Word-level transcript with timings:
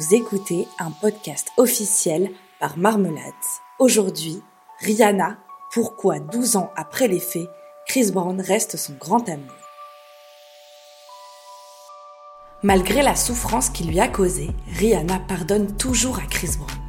Vous 0.00 0.14
écoutez 0.14 0.66
un 0.78 0.92
podcast 0.92 1.48
officiel 1.58 2.30
par 2.58 2.78
Marmelade. 2.78 3.34
Aujourd'hui, 3.78 4.42
Rihanna, 4.78 5.36
pourquoi 5.74 6.20
12 6.20 6.56
ans 6.56 6.70
après 6.74 7.06
les 7.06 7.20
faits, 7.20 7.50
Chris 7.86 8.10
Brown 8.10 8.40
reste 8.40 8.78
son 8.78 8.94
grand 8.94 9.28
amour. 9.28 9.52
Malgré 12.62 13.02
la 13.02 13.14
souffrance 13.14 13.68
qu'il 13.68 13.88
lui 13.88 14.00
a 14.00 14.08
causée, 14.08 14.48
Rihanna 14.78 15.18
pardonne 15.18 15.76
toujours 15.76 16.18
à 16.18 16.26
Chris 16.30 16.56
Brown. 16.56 16.80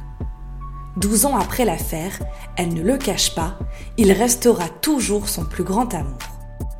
12 0.96 1.26
ans 1.26 1.36
après 1.36 1.66
l'affaire, 1.66 2.18
elle 2.56 2.72
ne 2.72 2.82
le 2.82 2.96
cache 2.96 3.34
pas, 3.34 3.58
il 3.98 4.10
restera 4.12 4.70
toujours 4.80 5.28
son 5.28 5.44
plus 5.44 5.64
grand 5.64 5.92
amour. 5.92 6.16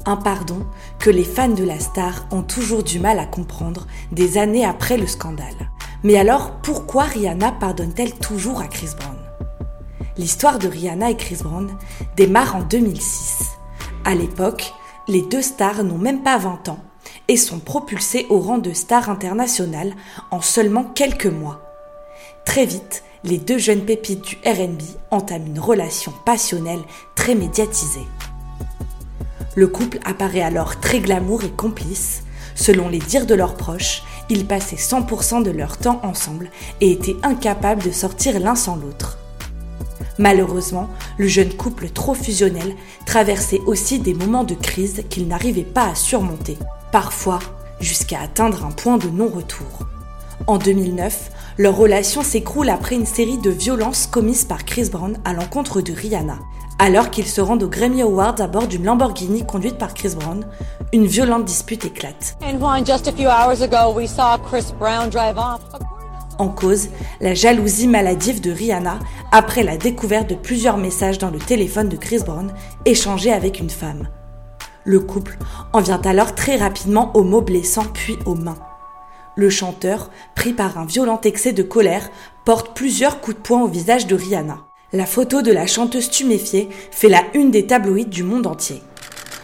Un 0.07 0.17
pardon 0.17 0.67
que 0.99 1.11
les 1.11 1.25
fans 1.25 1.49
de 1.49 1.65
la 1.65 1.79
star 1.79 2.27
ont 2.31 2.43
toujours 2.43 2.85
du 2.85 3.01
mal 3.01 3.19
à 3.19 3.27
comprendre 3.27 3.87
des 4.13 4.39
années 4.39 4.65
après 4.65 4.97
le 4.97 5.07
scandale. 5.07 5.72
Mais 6.05 6.17
alors, 6.17 6.51
pourquoi 6.63 7.05
Rihanna 7.05 7.53
pardonne-t-elle 7.53 8.15
toujours 8.15 8.61
à 8.61 8.67
Chris 8.67 8.91
Brown? 8.99 9.17
L'histoire 10.17 10.59
de 10.59 10.67
Rihanna 10.67 11.11
et 11.11 11.17
Chris 11.17 11.39
Brown 11.43 11.71
démarre 12.17 12.57
en 12.57 12.63
2006. 12.63 13.51
À 14.05 14.15
l'époque, 14.15 14.75
les 15.07 15.23
deux 15.23 15.43
stars 15.43 15.85
n'ont 15.85 15.99
même 15.99 16.23
pas 16.23 16.39
20 16.39 16.69
ans 16.71 16.81
et 17.29 17.37
sont 17.37 17.61
propulsées 17.61 18.27
au 18.31 18.41
rang 18.41 18.59
de 18.59 18.73
stars 18.73 19.11
internationales 19.11 19.95
en 20.33 20.41
seulement 20.41 20.85
quelques 20.85 21.27
mois. 21.27 21.61
Très 22.45 22.67
vite, 22.67 23.05
les 23.23 23.39
deux 23.39 23.59
jeunes 23.59 23.85
pépites 23.85 24.23
du 24.23 24.37
RB 24.45 24.83
entament 25.13 25.47
une 25.47 25.61
relation 25.61 26.13
passionnelle 26.25 26.83
très 27.15 27.37
médiatisée. 27.37 28.07
Le 29.55 29.69
couple 29.69 30.01
apparaît 30.05 30.43
alors 30.43 30.81
très 30.81 30.99
glamour 30.99 31.45
et 31.45 31.51
complice. 31.51 32.25
Selon 32.55 32.89
les 32.89 32.99
dires 32.99 33.27
de 33.27 33.35
leurs 33.35 33.55
proches, 33.55 34.03
ils 34.33 34.47
passaient 34.47 34.77
100% 34.77 35.43
de 35.43 35.51
leur 35.51 35.77
temps 35.77 36.01
ensemble 36.03 36.51
et 36.81 36.91
étaient 36.91 37.17
incapables 37.23 37.83
de 37.83 37.91
sortir 37.91 38.41
l'un 38.41 38.55
sans 38.55 38.77
l'autre. 38.77 39.19
Malheureusement, 40.19 40.89
le 41.19 41.29
jeune 41.29 41.53
couple 41.53 41.89
trop 41.89 42.15
fusionnel 42.15 42.75
traversait 43.07 43.61
aussi 43.67 43.99
des 43.99 44.15
moments 44.15 44.45
de 44.45 44.55
crise 44.55 45.05
qu'ils 45.11 45.29
n'arrivaient 45.29 45.63
pas 45.63 45.89
à 45.89 45.95
surmonter, 45.95 46.59
parfois 46.91 47.41
jusqu'à 47.81 48.21
atteindre 48.21 48.65
un 48.65 48.71
point 48.71 48.99
de 48.99 49.09
non-retour. 49.09 49.87
En 50.47 50.59
2009, 50.59 51.31
leur 51.59 51.77
relation 51.77 52.23
s'écroule 52.23 52.71
après 52.71 52.95
une 52.95 53.07
série 53.07 53.39
de 53.39 53.51
violences 53.51 54.07
commises 54.07 54.45
par 54.45 54.65
Chris 54.65 54.89
Brown 54.91 55.19
à 55.25 55.33
l'encontre 55.33 55.81
de 55.81 55.93
Rihanna. 55.93 56.39
Alors 56.85 57.11
qu'ils 57.11 57.29
se 57.29 57.41
rendent 57.41 57.63
aux 57.63 57.69
Grammy 57.69 58.03
Awards 58.03 58.41
à 58.41 58.49
bord 58.49 58.67
d'une 58.67 58.85
Lamborghini 58.85 59.47
conduite 59.47 59.79
par 59.79 59.95
Chris 59.95 60.17
Brown, 60.19 60.45
une 60.93 61.07
violente 61.07 61.45
dispute 61.45 61.85
éclate. 61.85 62.37
En 66.39 66.49
cause, 66.49 66.89
la 67.21 67.35
jalousie 67.35 67.87
maladive 67.87 68.41
de 68.41 68.51
Rihanna 68.51 68.99
après 69.31 69.63
la 69.63 69.77
découverte 69.77 70.31
de 70.31 70.35
plusieurs 70.35 70.77
messages 70.77 71.19
dans 71.19 71.31
le 71.31 71.39
téléphone 71.39 71.89
de 71.89 71.97
Chris 71.97 72.25
Brown 72.27 72.53
échangés 72.85 73.33
avec 73.33 73.61
une 73.61 73.71
femme. 73.71 74.09
Le 74.83 74.99
couple 74.99 75.39
en 75.73 75.83
vient 75.83 76.03
alors 76.03 76.35
très 76.35 76.57
rapidement 76.57 77.13
aux 77.15 77.23
mots 77.23 77.43
blessants 77.43 77.87
puis 77.95 78.17
aux 78.27 78.35
mains. 78.35 78.59
Le 79.37 79.51
chanteur, 79.51 80.11
pris 80.35 80.53
par 80.53 80.79
un 80.79 80.85
violent 80.85 81.21
excès 81.23 81.53
de 81.53 81.63
colère, 81.63 82.11
porte 82.45 82.75
plusieurs 82.75 83.21
coups 83.21 83.37
de 83.37 83.43
poing 83.43 83.63
au 83.63 83.69
visage 83.69 84.09
de 84.09 84.17
Rihanna. 84.17 84.59
La 84.95 85.07
photo 85.07 85.41
de 85.41 85.51
la 85.51 85.67
chanteuse 85.67 86.11
tuméfiée 86.11 86.69
fait 86.91 87.09
la 87.09 87.23
une 87.33 87.51
des 87.51 87.65
tabloïds 87.65 88.05
du 88.05 88.23
monde 88.23 88.47
entier. 88.47 88.83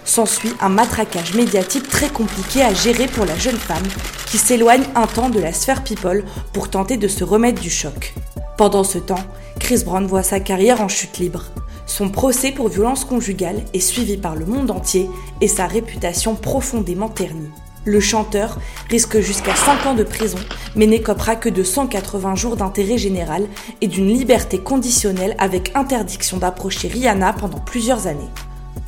S'ensuit 0.04 0.52
un 0.60 0.68
matraquage 0.68 1.32
médiatique 1.32 1.88
très 1.88 2.10
compliqué 2.10 2.62
à 2.62 2.74
gérer 2.74 3.06
pour 3.06 3.24
la 3.24 3.34
jeune 3.34 3.56
femme 3.56 3.86
qui 4.26 4.36
s'éloigne 4.36 4.84
un 4.94 5.06
temps 5.06 5.30
de 5.30 5.40
la 5.40 5.54
sphère 5.54 5.82
people 5.82 6.26
pour 6.52 6.68
tenter 6.68 6.98
de 6.98 7.08
se 7.08 7.24
remettre 7.24 7.62
du 7.62 7.70
choc. 7.70 8.12
Pendant 8.58 8.84
ce 8.84 8.98
temps, 8.98 9.24
Chris 9.58 9.84
Brown 9.86 10.06
voit 10.06 10.22
sa 10.22 10.38
carrière 10.38 10.82
en 10.82 10.88
chute 10.88 11.16
libre. 11.16 11.46
Son 11.86 12.10
procès 12.10 12.52
pour 12.52 12.68
violence 12.68 13.06
conjugale 13.06 13.64
est 13.72 13.80
suivi 13.80 14.18
par 14.18 14.36
le 14.36 14.44
monde 14.44 14.70
entier 14.70 15.08
et 15.40 15.48
sa 15.48 15.66
réputation 15.66 16.34
profondément 16.34 17.08
ternie. 17.08 17.48
Le 17.88 18.00
chanteur 18.00 18.58
risque 18.90 19.18
jusqu'à 19.20 19.56
5 19.56 19.86
ans 19.86 19.94
de 19.94 20.02
prison, 20.02 20.36
mais 20.76 20.86
n'écopera 20.86 21.36
que 21.36 21.48
de 21.48 21.62
180 21.62 22.34
jours 22.34 22.56
d'intérêt 22.58 22.98
général 22.98 23.46
et 23.80 23.86
d'une 23.86 24.08
liberté 24.08 24.58
conditionnelle 24.58 25.34
avec 25.38 25.72
interdiction 25.74 26.36
d'approcher 26.36 26.88
Rihanna 26.88 27.32
pendant 27.32 27.60
plusieurs 27.60 28.06
années. 28.06 28.28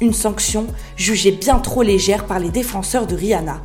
Une 0.03 0.13
sanction 0.13 0.67
jugée 0.97 1.31
bien 1.31 1.61
trop 1.61 1.83
légère 1.83 2.27
par 2.27 2.41
les 2.41 2.51
défenseurs 2.51 3.07
de 3.07 3.17
Rihanna. 3.17 3.63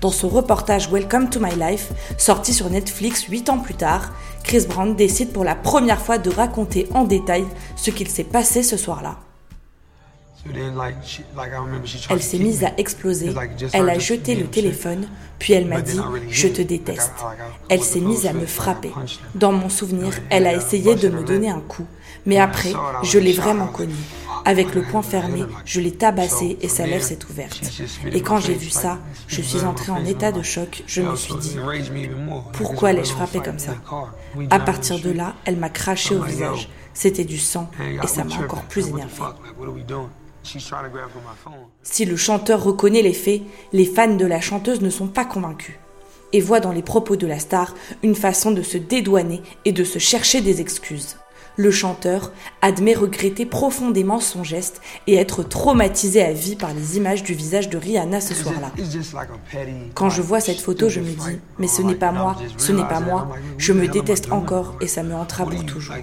Dans 0.00 0.12
son 0.12 0.28
reportage 0.28 0.88
Welcome 0.92 1.28
to 1.28 1.40
My 1.40 1.56
Life, 1.58 1.90
sorti 2.16 2.54
sur 2.54 2.70
Netflix 2.70 3.24
8 3.24 3.50
ans 3.50 3.58
plus 3.58 3.74
tard, 3.74 4.12
Chris 4.44 4.66
Brown 4.68 4.94
décide 4.94 5.32
pour 5.32 5.42
la 5.42 5.56
première 5.56 6.00
fois 6.00 6.18
de 6.18 6.30
raconter 6.30 6.86
en 6.94 7.02
détail 7.02 7.44
ce 7.74 7.90
qu'il 7.90 8.08
s'est 8.08 8.22
passé 8.22 8.62
ce 8.62 8.76
soir-là. 8.76 9.16
Elle 12.10 12.22
s'est 12.22 12.38
mise 12.38 12.64
à 12.64 12.72
exploser, 12.76 13.32
elle 13.72 13.88
a 13.88 13.98
jeté 13.98 14.34
le 14.34 14.46
téléphone, 14.46 15.08
puis 15.38 15.52
elle 15.52 15.66
m'a 15.66 15.80
dit⁇ 15.80 15.98
Je 16.28 16.48
te 16.48 16.62
déteste⁇ 16.62 17.12
Elle 17.68 17.82
s'est 17.82 18.00
mise 18.00 18.26
à 18.26 18.32
me 18.32 18.46
frapper. 18.46 18.90
Dans 19.34 19.52
mon 19.52 19.68
souvenir, 19.68 20.12
elle 20.30 20.46
a 20.46 20.54
essayé 20.54 20.94
de 20.96 21.08
me 21.08 21.22
donner 21.22 21.48
un 21.48 21.60
coup, 21.60 21.86
mais 22.26 22.38
après, 22.38 22.72
je 23.02 23.18
l'ai 23.18 23.32
vraiment 23.32 23.68
connue. 23.68 23.94
Avec 24.44 24.74
le 24.74 24.82
poing 24.82 25.02
fermé, 25.02 25.44
je 25.64 25.80
l'ai 25.80 25.92
tabassé 25.92 26.58
et 26.60 26.68
sa 26.68 26.86
lèvre 26.86 27.04
s'est 27.04 27.24
ouverte. 27.30 27.60
Et 28.12 28.22
quand 28.22 28.38
j'ai 28.38 28.54
vu 28.54 28.70
ça, 28.70 28.98
je 29.28 29.40
suis 29.40 29.64
entrée 29.64 29.92
en 29.92 30.04
état 30.04 30.32
de 30.32 30.42
choc. 30.42 30.82
Je 30.86 31.02
me 31.02 31.14
suis 31.14 31.36
dit, 31.36 31.56
pourquoi 32.52 32.92
l'ai-je 32.92 33.12
frappé 33.12 33.40
comme 33.40 33.58
ça? 33.58 33.74
À 34.50 34.58
partir 34.58 34.98
de 35.00 35.10
là, 35.10 35.34
elle 35.44 35.56
m'a 35.56 35.68
craché 35.70 36.16
au 36.16 36.22
visage. 36.22 36.68
C'était 36.94 37.24
du 37.24 37.38
sang 37.38 37.70
et 37.80 38.06
ça 38.06 38.24
m'a 38.24 38.34
encore 38.34 38.62
plus 38.62 38.88
énervé. 38.88 39.22
Si 41.82 42.04
le 42.04 42.16
chanteur 42.16 42.62
reconnaît 42.62 43.02
les 43.02 43.12
faits, 43.12 43.42
les 43.72 43.84
fans 43.84 44.14
de 44.14 44.26
la 44.26 44.40
chanteuse 44.40 44.80
ne 44.80 44.90
sont 44.90 45.08
pas 45.08 45.24
convaincus 45.24 45.76
et 46.32 46.40
voient 46.40 46.60
dans 46.60 46.72
les 46.72 46.82
propos 46.82 47.16
de 47.16 47.26
la 47.26 47.38
star 47.38 47.74
une 48.02 48.14
façon 48.14 48.50
de 48.50 48.62
se 48.62 48.78
dédouaner 48.78 49.42
et 49.64 49.72
de 49.72 49.84
se 49.84 49.98
chercher 49.98 50.40
des 50.40 50.60
excuses. 50.60 51.16
Le 51.56 51.70
chanteur 51.70 52.32
admet 52.62 52.94
regretter 52.94 53.44
profondément 53.44 54.20
son 54.20 54.42
geste 54.42 54.80
et 55.06 55.16
être 55.16 55.42
traumatisé 55.42 56.22
à 56.22 56.32
vie 56.32 56.56
par 56.56 56.72
les 56.72 56.96
images 56.96 57.22
du 57.22 57.34
visage 57.34 57.68
de 57.68 57.76
Rihanna 57.76 58.22
ce 58.22 58.32
soir-là. 58.32 58.72
Quand 59.94 60.08
je 60.08 60.22
vois 60.22 60.40
cette 60.40 60.60
photo, 60.60 60.88
je 60.88 61.00
me 61.00 61.10
dis, 61.10 61.38
mais 61.58 61.68
ce 61.68 61.82
n'est 61.82 61.94
pas 61.94 62.10
moi, 62.10 62.36
ce 62.56 62.72
n'est 62.72 62.88
pas 62.88 63.00
moi, 63.00 63.28
je 63.58 63.74
me 63.74 63.86
déteste 63.86 64.32
encore 64.32 64.76
et 64.80 64.86
ça 64.86 65.02
me 65.02 65.14
entraboue 65.14 65.62
toujours. 65.64 65.96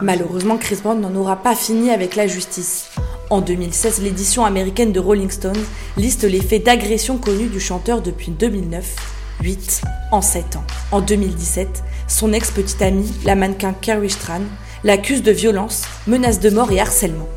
Malheureusement, 0.00 0.56
Chris 0.56 0.78
Brown 0.82 0.98
n'en 0.98 1.14
aura 1.14 1.36
pas 1.36 1.54
fini 1.54 1.90
avec 1.90 2.16
la 2.16 2.26
justice. 2.26 2.88
En 3.30 3.40
2016, 3.40 4.02
l'édition 4.02 4.44
américaine 4.44 4.92
de 4.92 5.00
Rolling 5.00 5.30
Stone 5.30 5.56
liste 5.96 6.24
les 6.24 6.42
faits 6.42 6.64
d'agression 6.64 7.16
connus 7.16 7.48
du 7.48 7.58
chanteur 7.58 8.02
depuis 8.02 8.30
2009, 8.30 8.96
8 9.42 9.80
en 10.12 10.20
7 10.20 10.56
ans. 10.56 10.64
En 10.92 11.00
2017, 11.00 11.82
son 12.06 12.34
ex-petite 12.34 12.82
amie, 12.82 13.10
la 13.24 13.34
mannequin 13.34 13.72
Carrie 13.72 14.10
Strand, 14.10 14.42
l'accuse 14.84 15.22
de 15.22 15.32
violence, 15.32 15.84
menace 16.06 16.38
de 16.38 16.50
mort 16.50 16.70
et 16.70 16.80
harcèlement. 16.80 17.28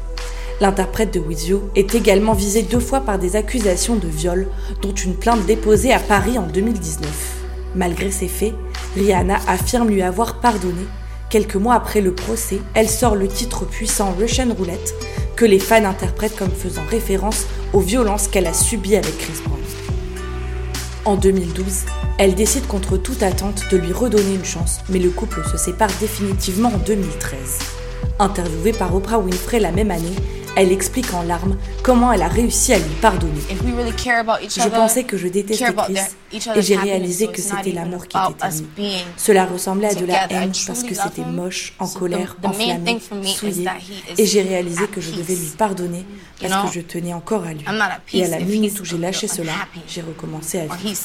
L'interprète 0.60 1.13
de 1.13 1.19
With 1.19 1.54
est 1.75 1.95
également 1.95 2.33
visé 2.33 2.63
deux 2.63 2.80
fois 2.81 3.01
par 3.01 3.18
des 3.18 3.38
accusations 3.38 3.95
de 3.95 4.07
viol, 4.07 4.48
dont 4.81 4.94
une 4.94 5.16
plainte 5.16 5.45
déposée 5.45 5.94
à 5.94 6.00
Paris 6.00 6.38
en 6.38 6.48
2019. 6.48 7.10
Malgré 7.75 8.12
ces 8.12 8.28
faits, 8.28 8.56
Rihanna 8.95 9.38
affirme 9.48 9.90
lui 9.90 10.01
avoir 10.01 10.42
pardonné. 10.42 10.81
Quelques 11.30 11.56
mois 11.56 11.76
après 11.76 12.00
le 12.00 12.16
procès, 12.16 12.62
elle 12.74 12.88
sort 12.88 13.16
le 13.16 13.28
titre 13.28 13.66
puissant 13.66 14.16
Russian 14.18 14.48
Roulette, 14.58 14.96
que 15.36 15.44
les 15.44 15.60
fans 15.60 15.84
interprètent 15.84 16.38
comme 16.38 16.52
faisant 16.52 16.86
référence 16.90 17.46
aux 17.74 17.82
violences 17.82 18.30
qu'elle 18.30 18.48
a 18.48 18.54
subies 18.54 18.96
avec 18.96 19.18
Chris 19.18 19.42
Brown. 19.46 19.60
En 21.04 21.18
2012, 21.18 21.84
elle 22.18 22.34
décide 22.34 22.66
contre 22.68 22.96
toute 22.98 23.24
attente 23.24 23.66
de 23.72 23.78
lui 23.78 23.92
redonner 23.92 24.36
une 24.36 24.46
chance, 24.46 24.80
mais 24.90 25.00
le 25.00 25.10
couple 25.10 25.42
se 25.52 25.58
sépare 25.58 25.92
définitivement 26.00 26.70
en 26.70 26.78
2013. 26.78 27.60
Interviewée 28.20 28.72
par 28.72 28.96
Oprah 28.96 29.20
Winfrey 29.20 29.60
la 29.60 29.72
même 29.72 29.92
année, 29.92 30.16
Elle 30.57 30.71
explique 30.71 31.13
en 31.13 31.21
larmes 31.21 31.56
comment 31.83 32.12
elle 32.12 32.24
a 32.24 32.27
réussi 32.27 32.74
à 32.74 32.80
lui 32.80 32.95
pardonner. 33.00 33.42
Je 33.48 34.69
pensais 34.69 35.04
que 35.04 35.15
je 35.15 35.27
détestais 35.27 35.71
Chris 35.71 35.95
et 36.56 36.62
j'ai 36.63 36.75
réalisé 36.75 37.27
que 37.27 37.39
c'était 37.42 37.71
l'amour 37.71 38.07
qui 38.07 38.18
nous. 38.18 38.83
Cela 39.18 39.45
ressemblait 39.45 39.89
à 39.89 39.94
de 39.94 40.06
la 40.06 40.25
haine 40.31 40.51
parce 40.65 40.83
que 40.83 40.95
c'était 40.95 41.24
moche, 41.24 41.74
en 41.77 41.88
colère, 41.88 42.36
enflammé, 42.44 43.00
souillé. 43.24 43.69
Et 44.18 44.25
j'ai 44.25 44.42
réalisé 44.42 44.88
que 44.88 45.00
je 45.00 45.12
devais 45.12 45.36
lui 45.36 45.51
pardonner 45.56 46.06
parce 46.42 46.68
que 46.68 46.74
je 46.74 46.81
tenais 46.81 47.13
encore 47.13 47.44
à 47.44 47.54
lui. 47.54 47.63
Et 48.13 48.25
à 48.25 48.27
la 48.27 48.39
minute 48.39 48.80
où 48.80 48.86
j'ai 48.86 48.98
lâché 48.98 49.27
cela, 49.27 49.54
j'ai 49.88 50.01
recommencé 50.01 50.59
à 50.59 50.75
vivre. 50.75 51.00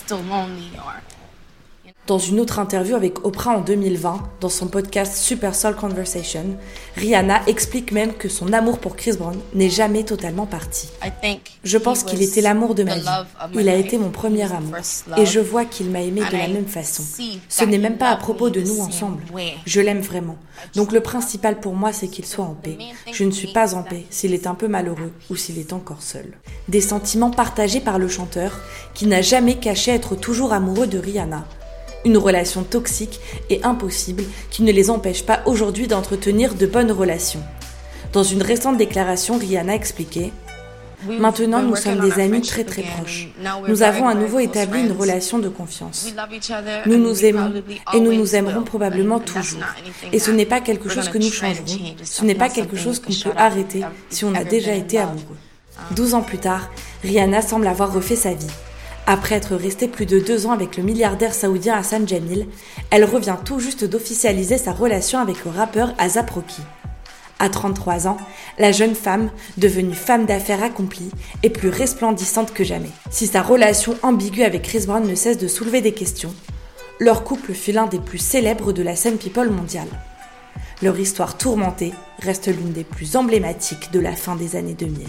Dans 2.09 2.19
une 2.19 2.41
autre 2.41 2.59
interview 2.59 2.97
avec 2.97 3.25
Oprah 3.25 3.59
en 3.59 3.61
2020, 3.61 4.23
dans 4.41 4.49
son 4.49 4.67
podcast 4.67 5.17
Super 5.17 5.55
Soul 5.55 5.77
Conversation, 5.77 6.57
Rihanna 6.97 7.43
explique 7.47 7.93
même 7.93 8.15
que 8.15 8.29
son 8.29 8.53
amour 8.53 8.81
pour 8.81 8.97
Chris 8.97 9.13
Brown 9.17 9.39
n'est 9.55 9.71
jamais 9.71 10.03
totalement 10.03 10.45
parti. 10.45 10.89
Je 11.63 11.79
pense 11.79 12.03
qu'il 12.03 12.21
était 12.21 12.41
l'amour 12.41 12.75
de 12.75 12.83
ma 12.83 12.97
vie. 12.97 13.07
Il 13.55 13.69
a 13.69 13.77
été 13.77 13.99
mon 13.99 14.11
premier 14.11 14.53
amour. 14.53 14.75
Et 15.17 15.27
je 15.27 15.39
vois 15.39 15.65
qu'il 15.65 15.91
m'a 15.91 16.01
aimé 16.01 16.23
de 16.29 16.37
la 16.37 16.49
même 16.49 16.67
façon. 16.67 17.05
Ce 17.49 17.65
n'est 17.65 17.79
même 17.79 17.99
pas 17.99 18.09
à 18.09 18.17
propos 18.17 18.51
de 18.51 18.61
nous 18.61 18.81
ensemble. 18.81 19.23
Je 19.65 19.81
l'aime 19.81 20.01
vraiment. 20.01 20.39
Donc 20.75 20.91
le 20.91 21.03
principal 21.03 21.61
pour 21.61 21.75
moi, 21.75 21.93
c'est 21.93 22.09
qu'il 22.09 22.27
soit 22.27 22.45
en 22.45 22.55
paix. 22.55 22.79
Je 23.13 23.23
ne 23.23 23.31
suis 23.31 23.53
pas 23.53 23.77
en 23.77 23.85
paix 23.85 24.07
s'il 24.11 24.35
est 24.35 24.49
un 24.49 24.57
peu 24.57 24.67
malheureux 24.67 25.13
ou 25.31 25.37
s'il 25.37 25.57
est 25.61 25.73
encore 25.73 26.03
seul. 26.03 26.33
Des 26.69 26.81
sentiments 26.81 27.31
partagés 27.31 27.81
par 27.81 28.01
le 28.01 28.09
chanteur, 28.09 28.59
qui 28.93 29.07
n'a 29.07 29.23
jamais 29.23 29.55
caché 29.55 29.93
être 29.93 30.17
toujours 30.17 30.53
amoureux 30.53 30.89
de 30.89 30.99
Rihanna 30.99 31.45
une 32.05 32.17
relation 32.17 32.63
toxique 32.63 33.21
et 33.51 33.63
impossible 33.63 34.25
qui 34.51 34.63
ne 34.63 34.73
les 34.73 34.91
empêche 34.91 35.25
pas 35.25 35.41
aujourd'hui 35.47 35.87
d'entretenir 35.87 36.55
de 36.55 36.67
bonnes 36.67 36.93
relations. 36.93 37.43
Dans 38.13 38.23
une 38.23 38.43
récente 38.43 38.77
déclaration, 38.77 39.39
Rihanna 39.39 39.75
expliquait 39.75 40.33
Maintenant, 41.09 41.63
nous 41.63 41.77
sommes 41.77 42.01
des 42.01 42.21
amis 42.21 42.43
très 42.43 42.65
très 42.65 42.83
proches. 42.83 43.29
Nous 43.69 43.83
avons 43.83 44.09
à 44.09 44.15
nouveau 44.15 44.39
établi 44.39 44.81
une 44.81 44.93
relation 44.93 45.39
de 45.39 45.49
confiance. 45.49 46.13
Nous 46.87 46.97
nous 46.97 47.25
aimons 47.25 47.53
et 47.93 48.01
nous 48.01 48.13
nous 48.13 48.37
aimerons 48.37 48.63
probablement 48.63 49.19
toujours. 49.19 49.63
Et 50.13 50.19
ce 50.19 50.31
n'est 50.31 50.47
pas 50.47 50.61
quelque 50.61 50.89
chose 50.89 51.09
que 51.09 51.19
nous 51.19 51.31
changerons. 51.31 51.65
Ce 52.03 52.25
n'est 52.25 52.35
pas 52.35 52.49
quelque 52.49 52.77
chose 52.77 53.01
qu'on 53.01 53.13
peut 53.13 53.37
arrêter 53.37 53.83
si 54.11 54.25
on 54.25 54.35
a 54.35 54.45
déjà 54.45 54.75
été 54.75 54.99
amoureux. 54.99 55.37
Douze 55.93 56.15
ans 56.15 56.23
plus 56.23 56.39
tard, 56.39 56.71
Rihanna 57.03 57.43
semble 57.43 57.67
avoir 57.67 57.93
refait 57.93 58.17
sa 58.17 58.35
vie. 58.35 58.47
Après 59.07 59.35
être 59.35 59.57
restée 59.57 59.89
plus 59.89 60.07
de 60.07 60.21
deux 60.21 60.47
ans 60.47 60.53
avec 60.53 60.77
le 60.77 60.85
milliardaire 60.85 61.35
saoudien 61.35 61.75
Hassan 61.75 62.07
Jamil, 62.07 62.47
elle 62.91 63.05
revient 63.05 63.37
tout 63.45 63.59
juste 63.59 63.85
d'officialiser 63.85 64.59
sa 64.59 64.73
relation 64.73 65.19
avec 65.19 65.45
le 65.45 65.51
rappeur 65.51 65.93
Azap 65.99 66.31
Rocky. 66.31 66.63
À 67.41 67.49
33 67.49 68.07
ans, 68.07 68.17
la 68.59 68.71
jeune 68.71 68.95
femme, 68.95 69.31
devenue 69.57 69.95
femme 69.95 70.27
d'affaires 70.27 70.63
accomplie, 70.63 71.11
est 71.43 71.51
plus 71.51 71.71
resplendissante 71.71 72.55
que 72.55 72.63
jamais. 72.63 72.91
Si 73.11 73.27
sa 73.27 73.43
relation 73.43 73.97
ambiguë 74.05 74.45
avec 74.45 74.63
Chris 74.63 74.85
Brown 74.87 75.05
ne 75.05 75.17
cesse 75.17 75.39
de 75.39 75.49
soulever 75.49 75.81
des 75.81 75.93
questions, 75.93 76.33
leur 77.01 77.25
couple 77.25 77.55
fut 77.55 77.73
l'un 77.73 77.87
des 77.87 77.99
plus 77.99 78.19
célèbres 78.19 78.73
de 78.73 78.85
la 78.85 78.95
scène 78.95 79.19
people 79.19 79.51
mondiale. 79.51 79.89
Leur 80.81 80.97
histoire 81.01 81.37
tourmentée 81.37 81.93
reste 82.21 82.47
l'une 82.47 82.73
des 82.73 82.85
plus 82.85 83.17
emblématiques 83.17 83.91
de 83.91 83.99
la 83.99 84.15
fin 84.15 84.37
des 84.37 84.55
années 84.55 84.75
2000. 84.75 85.09